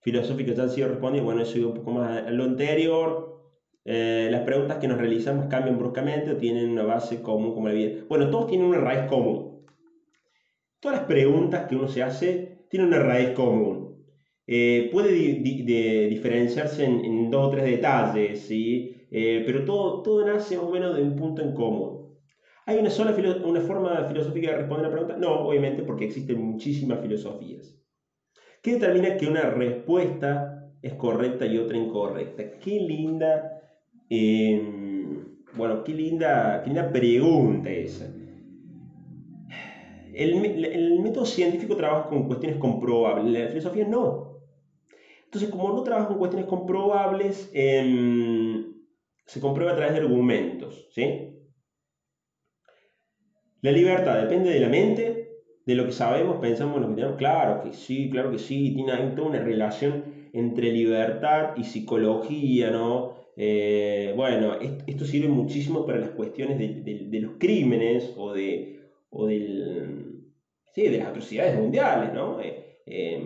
[0.00, 3.33] filosóficas ya han sido respondidas, bueno, eso ido un poco más a lo anterior.
[3.84, 7.74] Eh, las preguntas que nos realizamos cambian bruscamente o tienen una base común como la
[7.74, 8.04] vida.
[8.08, 9.64] Bueno, todos tienen una raíz común.
[10.80, 13.94] Todas las preguntas que uno se hace tienen una raíz común.
[14.46, 19.06] Eh, puede diferenciarse en, dos o tres detalles, ¿sí?
[19.10, 22.04] Eh, pero todo, todo nace más o menos de un punto en común.
[22.66, 25.16] ¿Hay una sola una forma filosófica de responder la pregunta?
[25.16, 27.78] No, obviamente, porque existen muchísimas filosofías.
[28.62, 32.58] ¿Qué determina que una respuesta es correcta y otra incorrecta?
[32.58, 33.53] Qué linda,
[34.08, 35.24] em,
[35.56, 38.06] bueno, qué linda, qué linda pregunta esa.
[40.12, 44.34] El, el, método científico trabaja con cuestiones comprobables, la filosofía no.
[45.24, 48.72] Entonces, como no trabajo con cuestiones comprobables, em,
[49.26, 50.86] se comprueba a través de argumentos.
[50.90, 51.34] ¿sí?
[53.60, 57.16] La libertad depende de la mente, de lo que sabemos pensamos en lo que tenemos.
[57.16, 63.23] Claro que sí, claro que sí, tiene toda una relación entre libertad y psicología, ¿no?
[63.36, 64.54] Eh, bueno,
[64.86, 70.24] esto, sirve muchísimo para las cuestiones de, los crímenes o de, o del,
[70.72, 72.40] sí, de las atrocidades mundiales, ¿no?
[72.40, 73.20] Eh, eh,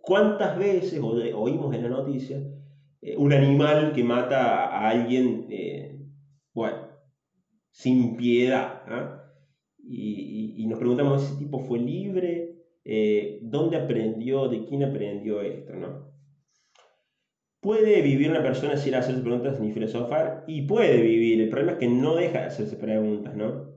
[0.00, 2.42] ¿Cuántas veces oímos en la noticia
[3.16, 5.46] un animal que mata a alguien,
[6.52, 6.78] bueno,
[7.70, 8.82] sin piedad?
[8.86, 9.22] ¿ah?
[9.78, 12.56] y, nos preguntamos, ¿ese tipo fue libre?
[13.42, 14.48] ¿Dónde aprendió?
[14.48, 15.72] ¿De quién aprendió esto?
[15.74, 16.11] ¿no?
[17.62, 20.44] ¿Puede vivir una persona sin hacerse preguntas ni filosofar?
[20.46, 23.72] Y puede vivir, el problema es que no deja de hacerse preguntas, ¿no?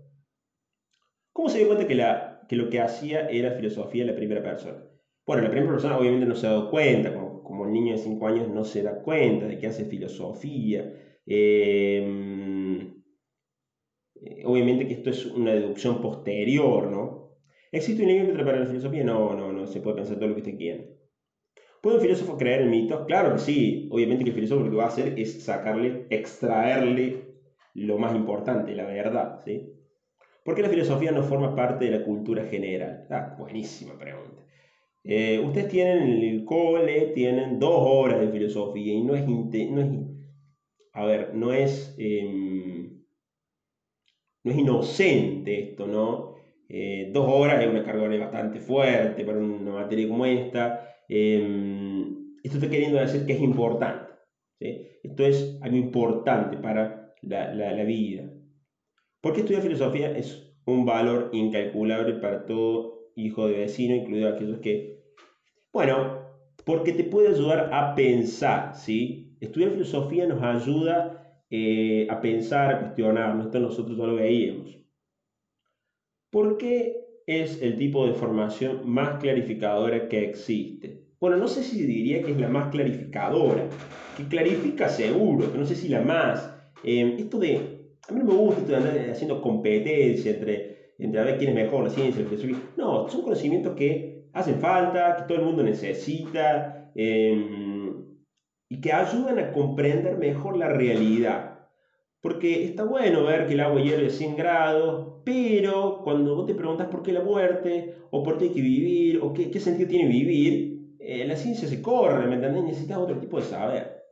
[1.32, 4.84] ¿Cómo se dio cuenta que, la, que lo que hacía era filosofía la primera persona?
[5.26, 8.00] Bueno, la primera persona obviamente no se ha dado cuenta, como, como el niño de
[8.00, 10.92] 5 años no se da cuenta de que hace filosofía.
[11.28, 12.92] Eh,
[14.16, 17.38] eh, obviamente que esto es una deducción posterior, ¿no?
[17.72, 19.04] ¿Existe un límite para la filosofía?
[19.04, 20.84] No, no, no, se puede pensar todo lo que usted quiera.
[21.86, 23.06] ¿Puede un filósofo creer en mitos?
[23.06, 23.88] Claro que sí.
[23.92, 27.16] Obviamente que el filósofo lo que va a hacer es sacarle, extraerle
[27.76, 29.72] lo más importante, la verdad, ¿sí?
[30.44, 33.06] ¿Por qué la filosofía no forma parte de la cultura general?
[33.12, 34.44] Ah, buenísima pregunta.
[35.04, 39.80] Eh, ustedes tienen en el cole, tienen dos horas de filosofía y no es, no
[39.80, 39.88] es
[40.92, 41.94] a ver, no es...
[42.00, 42.96] Em,
[44.44, 46.34] no es inocente esto, ¿no?
[46.68, 50.95] Eh, dos horas es una carga bastante fuerte para una materia como esta.
[51.08, 54.14] Em, esto está queriendo decir que es importante.
[54.60, 58.24] Esto es algo importante para la, la, vida.
[59.22, 65.04] Porque estudiar filosofía es un valor incalculable para todo hijo de vecino, incluido aquellos que...
[65.72, 66.26] Bueno,
[66.66, 69.38] porque te puede ayudar a pensar, ¿sí?
[69.40, 74.78] Estudiar filosofía nos ayuda eh, a pensar, a cuestionar, esto nosotros no lo veíamos.
[76.32, 80.95] ¿Por qué es el tipo de formación más clarificadora que existe?
[81.20, 83.68] Bueno, no sé si diría que es la más clarificadora,
[84.18, 86.54] que clarifica seguro, pero no sé si la más.
[86.84, 91.20] Eh, esto de, a mí no me gusta esto de andar haciendo competencia entre, entre
[91.20, 92.58] a ver quién es mejor, la ciencia, la filosofía.
[92.78, 96.92] No, son conocimientos que hacen falta, que todo el mundo necesita.
[96.96, 97.66] Eh,
[98.70, 101.70] y que ayudan a comprender mejor la realidad.
[102.22, 106.56] Porque está bueno ver que el agua hierve a 100 grados, pero cuando vos te
[106.56, 109.88] preguntas por qué la muerte, o por qué hay que vivir, o qué, qué sentido
[109.88, 112.64] tiene vivir, eh, la ciencia se corre, ¿me entendés?
[112.64, 114.04] Necesitas otro tipo de saber.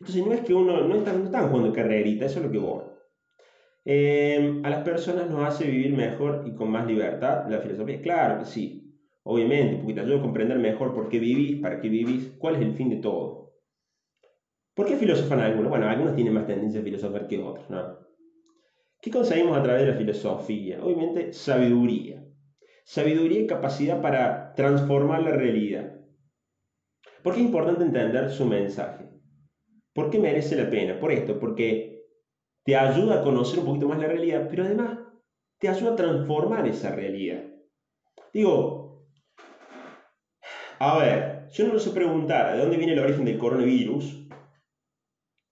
[0.00, 2.84] Entonces no es que uno, no están, no jugando carrerita, eso es lo que vos.
[3.84, 8.00] Eh, a las personas nos hace vivir mejor y con más libertad la filosofía.
[8.00, 11.88] Claro que sí, obviamente, porque te ayuda a comprender mejor por qué vivís, para qué
[11.88, 13.54] vivís, cuál es el fin de todo.
[14.74, 15.70] ¿Por qué filosofan algunos?
[15.70, 17.98] Bueno, algunos tienen más tendencia a filosofar que otros, ¿no?
[19.00, 20.82] ¿Qué conseguimos a través de la filosofía?
[20.82, 22.24] Obviamente, sabiduría.
[22.84, 25.97] Sabiduría y capacidad para transformar la realidad.
[27.22, 29.06] ¿Por qué es importante entender su mensaje?
[29.92, 30.98] ¿Por qué merece la pena?
[30.98, 32.04] Por esto, porque
[32.64, 34.98] te ayuda a conocer un poquito más la realidad, pero además
[35.58, 37.44] te ayuda a transformar esa realidad.
[38.32, 39.06] Digo,
[40.78, 44.28] a ver, yo no me sé preguntar de dónde viene el origen del coronavirus,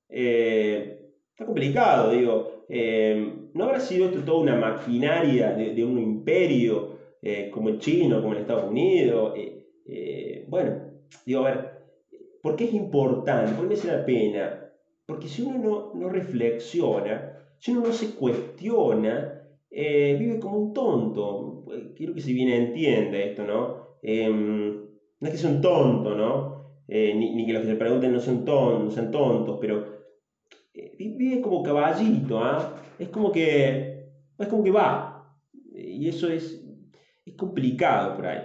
[0.08, 0.98] eh,
[1.30, 2.64] está complicado, digo.
[2.68, 6.90] Eh, ¿No habrá sido esto toda una maquinaria de, un imperio
[7.22, 9.32] eh, como el chino, como el Estados Unidos?
[10.48, 10.85] bueno,
[11.24, 11.70] digo, a ver,
[12.42, 13.52] ¿por qué es importante?
[13.52, 14.62] ¿Por qué merece la pena?
[15.06, 21.64] Porque si uno no, no reflexiona, si uno no se cuestiona, vive como un tonto.
[21.94, 23.86] Quiero que se viene entienda esto, ¿no?
[24.02, 26.56] no es que sea un tonto, ¿no?
[26.88, 29.96] ni, ni, que los que se pregunten no sean tontos, no tontos, pero
[30.98, 32.82] vive como caballito, ¿ah?
[32.98, 33.96] es como que
[34.38, 35.34] es como que va.
[35.74, 36.62] Y eso es,
[37.24, 38.42] es complicado por ahí.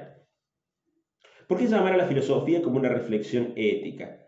[1.51, 4.25] ¿Por qué llamar a la filosofía como una reflexión ética?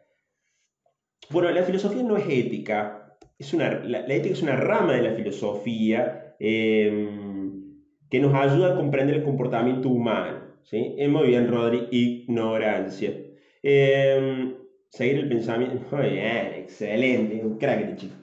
[1.29, 3.17] Bueno, la filosofía no es ética.
[3.39, 8.75] Es una, la, ética es una rama de la filosofía em, que nos ayuda a
[8.75, 10.57] comprender el comportamiento humano.
[10.63, 10.97] ¿sí?
[11.07, 13.13] muy bien, Rodri, ignorancia.
[13.63, 14.57] Eh,
[14.89, 15.79] seguir el pensamiento.
[15.95, 18.15] Muy bien, excelente, un crack de chico.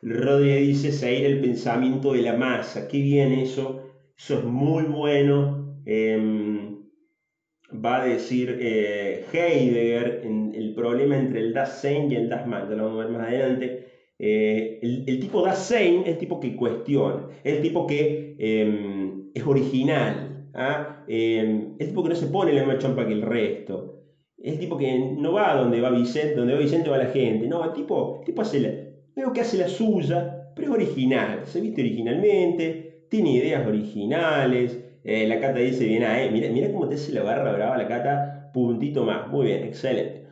[0.00, 2.88] Rodríguez dice seguir el pensamiento de la masa.
[2.88, 3.82] Qué bien eso.
[4.16, 5.82] Eso es muy bueno.
[5.84, 6.67] Em,
[7.72, 12.68] va a decir eh, Heidegger en el problema entre el Dasein y el Dasein.
[12.68, 13.86] Ya lo vamos a ver más adelante.
[14.18, 19.46] Eh, el, tipo Dasein es el tipo que cuestiona, es el tipo que em, es
[19.46, 21.04] original, ¿ah?
[21.06, 23.94] em, es el tipo que no se pone la misma chompa que el resto.
[24.36, 27.46] Es el tipo que no va donde va Vicente, donde va Vicente va la gente.
[27.46, 28.70] No, el tipo, el tipo hace la,
[29.14, 35.26] veo que hace la suya, pero es original, se viste originalmente, tiene ideas originales, Eh,
[35.26, 36.30] la Cata dice bien ahí.
[36.30, 38.50] Mira, mira cómo te hace la barra brava la Cata.
[38.52, 39.28] Puntito más.
[39.28, 40.24] Muy bien, excelente.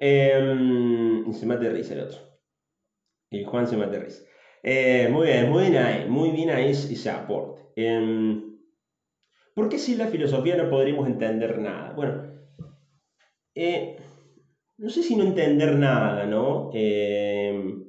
[0.00, 2.18] Y se mate risa el otro.
[3.30, 4.22] Y Juan se mate risa.
[4.62, 6.06] Eh, muy bien, muy bien ahí.
[6.06, 7.62] Muy bien ahí ese aporte.
[7.76, 8.54] Em,
[9.54, 11.90] ¿Por qué si la filosofía no podríamos entender nada?
[11.92, 12.22] Bueno,
[13.54, 13.96] eh,
[14.78, 16.70] no sé si no entender nada, ¿no?
[16.72, 17.84] Em,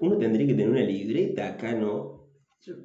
[0.00, 2.17] uno tendría que tener una libreta acá, ¿no?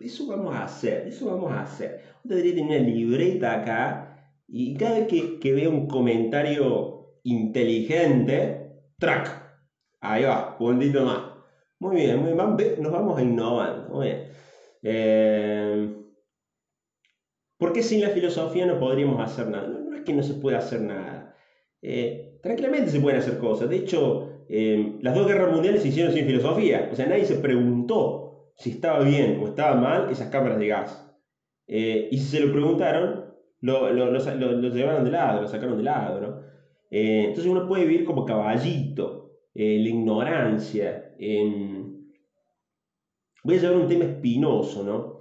[0.02, 2.02] Eso vamos a hacer, eso vamos a hacer.
[2.24, 8.72] Uno que tener una libreta acá y cada vez que, que vea un comentario inteligente,
[8.98, 9.42] track,
[10.02, 11.22] ahí va, puntito más.
[11.80, 13.90] Muy bien, muy bien, nos vamos a innovar.
[13.90, 14.28] Muy bien.
[14.84, 15.96] Eh,
[17.58, 19.68] ¿Por qué sin la filosofía no podríamos hacer nada?
[19.68, 21.36] No, es que no se pueda hacer nada.
[21.82, 23.70] Eh, tranquilamente se pueden hacer cosas.
[23.70, 26.90] De hecho, eh, las dos guerras mundiales se hicieron sin filosofía.
[26.92, 28.23] O sea, nadie se preguntó
[28.56, 31.16] si estaba bien o estaba mal esas cámaras de gas.
[31.68, 36.22] Eh, y si se lo preguntaron, lo, llevaron de lado, lo sacaron de lado.
[36.22, 36.44] ¿no?
[36.90, 41.16] entonces uno puede vivir como caballito, la ignorancia.
[43.44, 45.14] voy a llevar un tema espinoso, ¿no?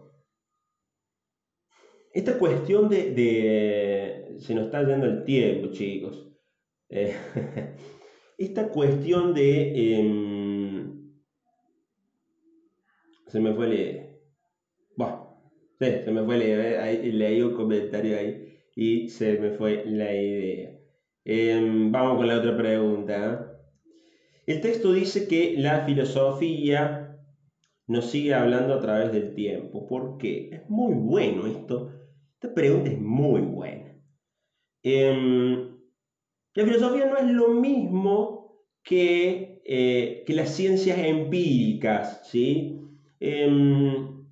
[2.12, 6.28] Esta cuestión de, Se nos está yendo el tiempo, chicos.
[6.88, 7.16] Eh,
[8.38, 9.72] esta cuestión de...
[13.32, 14.20] Se me fue leer.
[14.94, 15.38] Bueno,
[15.78, 16.36] sí, se me fue.
[16.38, 20.74] Eh, ahí, leí un comentario ahí y se me fue la idea.
[21.24, 23.58] Em, vamos con la otra pregunta.
[24.46, 27.16] El texto dice que la filosofía
[27.86, 29.86] nos sigue hablando a través del tiempo.
[29.86, 30.50] ¿Por qué?
[30.52, 31.88] Es muy bueno esto.
[32.34, 33.98] Esta pregunta es muy buena.
[34.82, 35.78] Em,
[36.54, 42.81] la filosofía no es lo mismo que, eh, que las ciencias empíricas, ¿sí?
[43.24, 44.26] Em,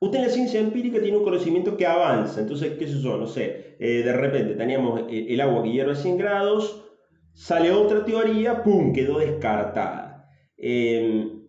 [0.00, 3.16] usted en la ciencia empírica tiene un conocimiento que avanza, entonces, ¿qué es eso?
[3.16, 6.84] No sé, eh, de repente teníamos el agua que hierve a 100 grados,
[7.34, 10.28] sale otra teoría, ¡pum!, quedó descartada.
[10.56, 11.48] Em,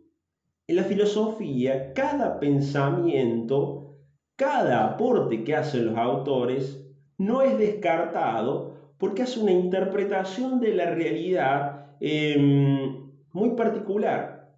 [0.67, 3.99] en la filosofía, cada pensamiento,
[4.35, 6.83] cada aporte que hacen los autores,
[7.19, 14.55] no es descartado, porque hace una interpretación de la realidad em, muy particular.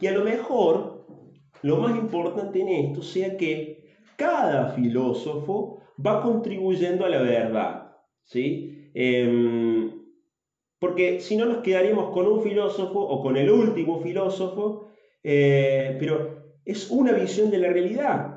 [0.00, 0.95] Y a lo mejor
[1.66, 3.84] lo más importante en esto sea que
[4.16, 7.92] cada filósofo va contribuyendo a la verdad.
[8.24, 8.90] ¿sí?
[8.94, 9.90] Em,
[10.78, 14.88] porque si no nos quedaríamos con un filósofo o con el último filósofo,
[15.22, 18.32] eh, pero es una visión de la realidad.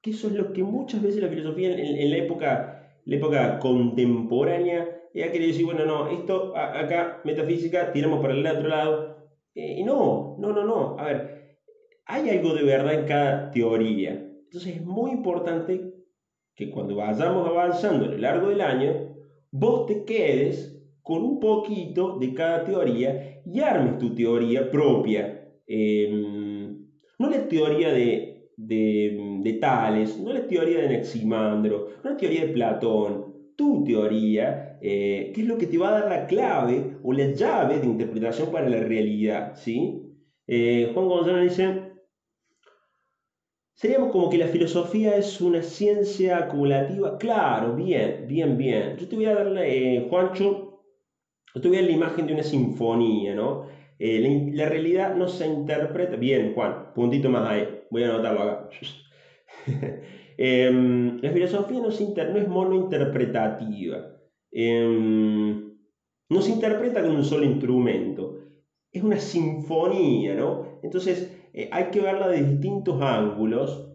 [0.00, 4.86] Que eso es lo que muchas veces la filosofía en la época la época contemporánea,
[5.14, 9.16] ella quería decir, bueno, no, esto acá, metafísica, tiramos para el otro lado.
[9.54, 10.96] Eh, y no, no, no, no.
[10.98, 11.37] A ver,
[12.08, 14.10] hay algo de verdad en cada teoría.
[14.44, 15.94] Entonces es muy importante
[16.56, 19.14] que cuando vayamos avanzando a lo largo del año,
[19.52, 25.48] vos te quedes con un poquito de cada teoría y armes tu teoría propia.
[25.66, 32.46] Em, no la teoría de de, Tales, no la teoría de Neximandro, no la teoría
[32.46, 36.96] de Platón, tu teoría, eh, que es lo que te va a dar la clave
[37.02, 39.54] o la llave de interpretación para la realidad.
[39.56, 40.02] ¿sí?
[40.46, 41.87] Eh, Juan González dice,
[43.78, 47.16] seríamos como que la filosofía es una ciencia acumulativa.
[47.16, 48.96] Claro, bien, bien, bien.
[48.96, 50.82] Yo te voy a dar, eh, Juancho,
[51.54, 53.66] yo te voy a dar la imagen de una sinfonía, ¿no?
[54.00, 56.16] Eh, la, realidad no se interpreta.
[56.16, 57.68] Bien, Juan, puntito más ahí.
[57.90, 58.68] Voy a anotarlo acá.
[60.40, 64.06] Em, la filosofía no, se no es monointerpretativa.
[64.52, 65.76] Em,
[66.28, 68.38] no se interpreta con un solo instrumento.
[68.92, 70.78] Es una sinfonía, ¿no?
[70.84, 73.92] Entonces eh, hay que verla de distintos ángulos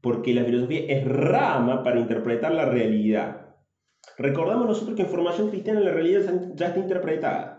[0.00, 3.56] porque la filosofía es rama para interpretar la realidad.
[4.18, 6.22] Recordamos nosotros que en formación cristiana la realidad
[6.54, 7.56] ya está interpretada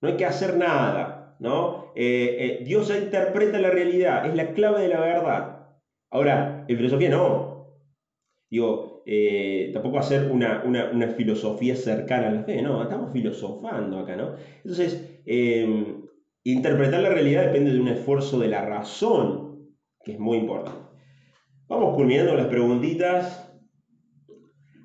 [0.00, 1.92] no hay que hacer nada, ¿no?
[1.94, 5.66] Eh, eh, Dios ya interpreta la realidad, es la clave de la verdad.
[6.10, 7.50] Ahora, en filosofía no.
[8.50, 14.16] Digo, eh, tampoco hacer una, una, filosofía cercana a la fe, no, estamos filosofando acá,
[14.16, 14.34] ¿no?
[14.56, 16.02] Entonces, em,
[16.44, 19.74] interpretar la realidad depende de un esfuerzo de la razón,
[20.04, 20.90] que es muy importante.
[21.68, 23.46] Vamos culminando las preguntitas.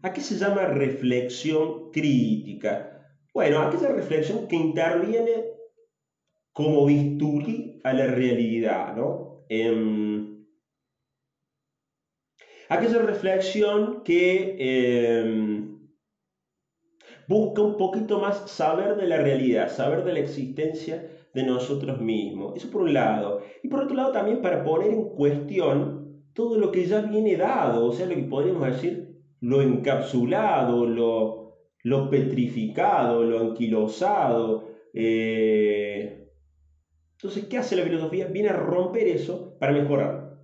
[0.03, 3.01] ¿A qué se llama reflexión crítica?
[3.33, 5.45] Bueno, aquella reflexión que interviene
[6.53, 9.45] como bisturí a la realidad, ¿no?
[9.49, 10.45] Em,
[12.69, 15.89] aquella reflexión que em,
[17.27, 22.55] busca un poquito más saber de la realidad, saber de la existencia de nosotros mismos.
[22.55, 23.41] Eso por un lado.
[23.61, 27.85] Y por otro lado también para poner en cuestión todo lo que ya viene dado,
[27.85, 34.69] o sea, lo que podríamos decir, lo encapsulado, lo, lo petrificado, lo anquilosado.
[34.93, 36.29] Eh,
[37.13, 38.27] entonces, ¿qué hace la filosofía?
[38.27, 40.39] Viene a romper eso para mejorar.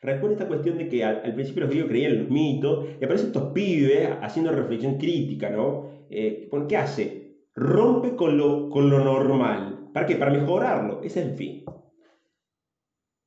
[0.00, 3.28] Recuerda esta cuestión de que al, principio los griegos creían en los mitos, y aparecen
[3.28, 5.90] estos pibes haciendo reflexión crítica, ¿no?
[6.08, 7.38] Eh, ¿Qué hace?
[7.54, 9.75] Rompe con lo, con lo normal.
[9.96, 10.16] ¿Para qué?
[10.16, 11.00] Para mejorarlo.
[11.02, 11.64] Ese es el fin.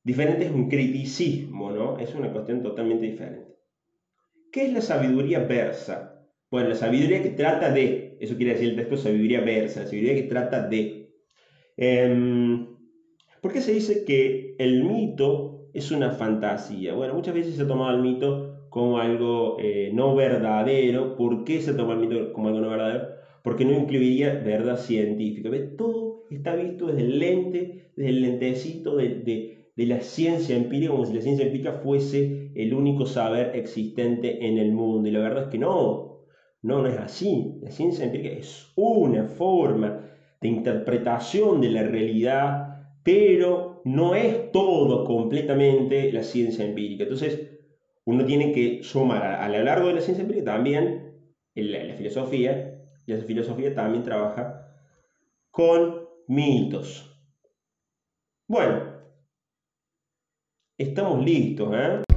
[0.04, 1.98] Diferente es un criticismo, ¿no?
[1.98, 3.56] Es una cuestión totalmente diferente.
[4.52, 6.22] ¿Qué es la sabiduría versa?
[6.48, 10.14] Bueno, la sabiduría que trata de, eso quiere decir el texto sabiduría versa, la sabiduría
[10.14, 11.08] que trata de.
[11.76, 12.68] Em,
[13.40, 16.92] ¿Por qué se dice que el mito es una fantasía?
[16.94, 21.16] Bueno, muchas veces se ha tomado el mito como algo eh, no verdadero.
[21.16, 23.08] ¿Por qué se toma el mito como algo no verdadero?
[23.42, 25.50] Porque no incluiría verdad científica.
[25.76, 31.06] Todo está visto desde el lente, desde el lentecito de de la ciencia empírica como
[31.06, 35.08] si la ciencia empírica fuese el único saber existente en el mundo.
[35.08, 36.26] Y la verdad es que no,
[36.60, 37.58] no, no es así.
[37.62, 40.06] La ciencia empírica es una forma
[40.38, 47.04] de interpretación de la realidad, pero no es todo completamente la ciencia empírica.
[47.04, 47.48] Entonces,
[48.04, 51.14] uno tiene que sumar a, lo largo de la ciencia empírica también
[51.54, 54.74] la, la filosofía, y esa filosofía también trabaja
[55.50, 55.99] con
[56.30, 57.06] mitos.
[58.48, 58.90] Bueno,
[60.80, 62.09] Estamos listos, ¿eh?